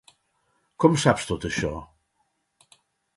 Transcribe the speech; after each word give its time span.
Com 0.85 0.95
saps 1.03 1.27
tot 1.31 1.45
això? 1.49 1.71